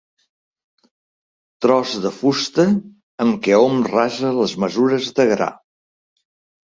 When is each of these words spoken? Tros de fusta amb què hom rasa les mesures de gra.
Tros 1.65 1.91
de 2.07 2.11
fusta 2.15 2.65
amb 3.25 3.37
què 3.49 3.59
hom 3.67 3.87
rasa 3.91 4.35
les 4.41 4.57
mesures 4.65 5.13
de 5.21 5.29
gra. 5.35 5.51